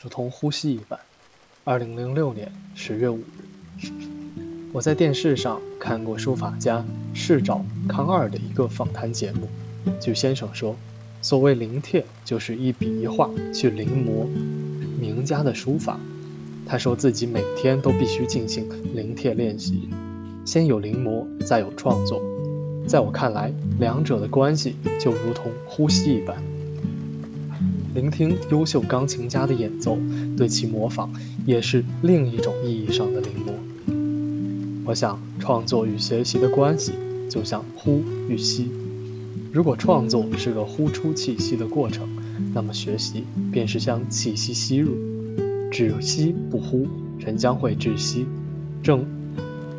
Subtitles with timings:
[0.00, 0.98] 如同呼吸一般。
[1.64, 3.18] 二零零六年十月五
[3.78, 3.88] 日，
[4.72, 9.48] 我在电视上看过书法家世沼康二的一个访谈节目。
[10.00, 10.76] 据先生说，
[11.20, 14.26] 所谓临帖，就是一笔一画去临摹
[14.98, 15.98] 名家的书法。
[16.64, 19.88] 他说自己每天都必须进行临帖练习，
[20.44, 22.22] 先有临摹，再有创作。
[22.86, 26.36] 在我看来，两者的关系就如同呼吸一般。
[27.98, 29.98] 聆听优秀钢琴家的演奏，
[30.36, 31.12] 对其模仿
[31.44, 34.84] 也是另一种意义上的临摹。
[34.84, 36.92] 我想，创作与学习的关系
[37.28, 38.70] 就像呼与吸。
[39.52, 42.08] 如果创作是个呼出气息的过程，
[42.54, 44.92] 那么学习便是将气息吸入。
[45.68, 46.86] 只吸不呼，
[47.18, 48.26] 人将会窒息。
[48.80, 49.04] 正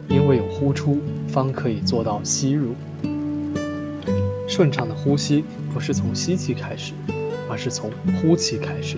[0.09, 0.97] 因为有呼出，
[1.29, 2.73] 方可以做到吸入。
[4.45, 5.41] 顺畅的呼吸
[5.73, 6.91] 不是从吸气开始。
[7.49, 8.97] 而是从呼气开始，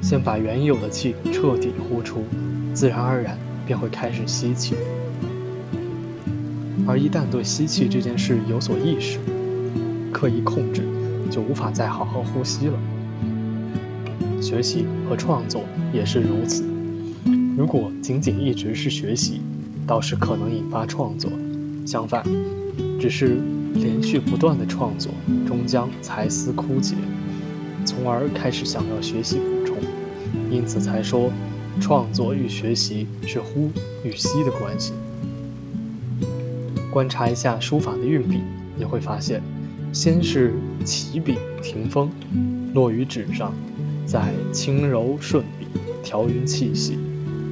[0.00, 2.24] 先把原有的气彻底呼出，
[2.72, 4.74] 自然而然便会开始吸气。
[6.86, 9.18] 而一旦对吸气这件事有所意识，
[10.10, 10.82] 刻意控制，
[11.30, 12.78] 就无法再好好呼吸了。
[14.40, 16.64] 学习和创作也是如此。
[17.58, 19.42] 如果仅仅一直是学习，
[19.86, 21.28] 倒是可能引发创作；
[21.84, 22.24] 相反，
[22.98, 23.38] 只是
[23.74, 25.12] 连续不断的创作，
[25.46, 26.94] 终将才思枯竭。
[27.88, 29.78] 从而开始想要学习补充，
[30.50, 31.32] 因此才说，
[31.80, 33.70] 创作与学习是呼
[34.04, 34.92] 与吸的关系。
[36.90, 38.42] 观察一下书法的运笔，
[38.76, 39.40] 你会发现，
[39.90, 40.52] 先是
[40.84, 42.10] 起笔停锋，
[42.74, 43.54] 落于纸上，
[44.04, 45.66] 再轻柔顺笔，
[46.02, 46.98] 调匀气息，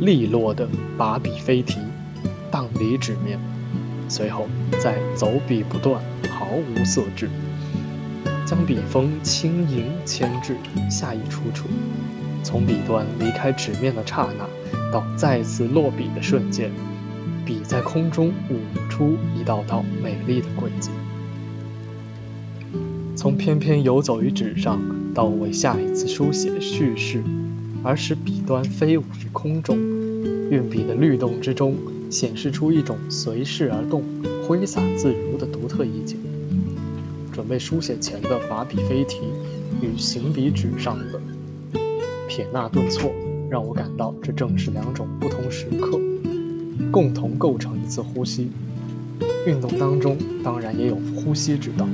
[0.03, 1.79] 利落的把笔飞提，
[2.51, 3.39] 荡离纸面，
[4.07, 4.47] 随后
[4.79, 5.99] 再走笔不断，
[6.29, 7.31] 毫无色滞。
[8.47, 10.57] 将笔锋轻盈牵至
[10.89, 11.67] 下一出处，
[12.45, 14.47] 从笔端离开纸面的刹那，
[14.93, 16.71] 到再次落笔的瞬间，
[17.45, 20.91] 笔在空中舞出一道道美丽的轨迹。
[23.17, 24.81] 从翩翩游走于纸上，
[25.13, 27.25] 到为下一次书写蓄势，
[27.83, 29.77] 而使笔端飞舞于空中，
[30.51, 31.75] 运笔的律动之中，
[32.09, 34.05] 显示出一种随势而动、
[34.47, 36.17] 挥洒自如的独特意境。
[37.37, 39.19] 准备书写前的把笔飞提，
[39.83, 41.21] 与行笔纸上的
[42.27, 43.13] 撇捺顿挫，
[43.51, 46.01] 让我感到这正是两种不同时刻，
[46.91, 48.51] 共同构成一次呼吸。
[49.47, 51.87] 运动当中当然也有呼吸之道，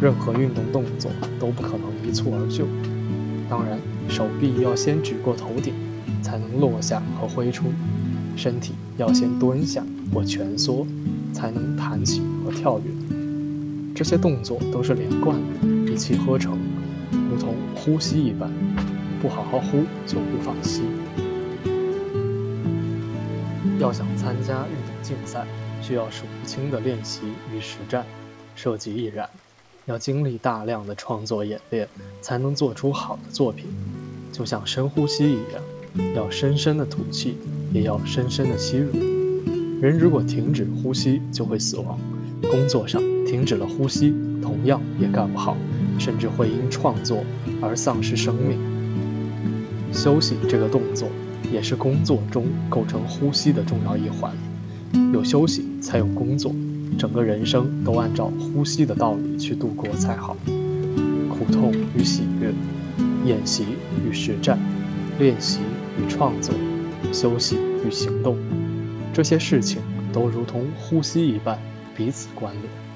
[0.00, 2.64] 任何运动动作都不可能一蹴而就。
[3.50, 3.78] 当然，
[4.08, 5.74] 手臂要先举过头顶，
[6.22, 7.64] 才能落下和挥出；
[8.34, 9.84] 身体要先蹲下
[10.14, 10.86] 或蜷缩，
[11.30, 13.21] 才能弹起和跳跃。
[13.94, 16.58] 这些动作都是连贯的，一气呵成，
[17.30, 18.50] 如同呼吸一般。
[19.20, 20.82] 不好好呼，就无法吸。
[23.78, 25.46] 要想参加运动竞赛，
[25.80, 27.20] 需要数不清的练习
[27.54, 28.04] 与实战，
[28.56, 29.28] 设计亦然。
[29.86, 31.88] 要经历大量的创作演练，
[32.20, 33.66] 才能做出好的作品。
[34.32, 37.36] 就像深呼吸一样，要深深的吐气，
[37.72, 38.90] 也要深深的吸入。
[39.80, 41.98] 人如果停止呼吸，就会死亡。
[42.50, 43.11] 工作上。
[43.26, 45.56] 停止了呼吸，同样也干不好，
[45.98, 47.24] 甚至会因创作
[47.60, 48.58] 而丧失生命。
[49.92, 51.08] 休息这个动作，
[51.52, 54.32] 也是工作中构成呼吸的重要一环。
[55.12, 56.54] 有休息才有工作，
[56.98, 60.36] 整个人生都按照呼吸的道理去度过才好。
[61.30, 62.52] 苦痛与喜悦，
[63.24, 63.64] 演习
[64.06, 64.58] 与实战，
[65.18, 65.60] 练习
[65.98, 66.54] 与创作，
[67.12, 67.56] 休息
[67.86, 68.36] 与行动，
[69.12, 69.80] 这些事情
[70.12, 71.58] 都如同呼吸一般，
[71.96, 72.91] 彼此关联。